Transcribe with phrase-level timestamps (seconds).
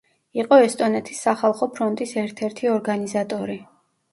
[0.43, 3.61] იყო ესტონეთის სახალხო ფრონტის ერთ-ერთი ორგანიზატორი.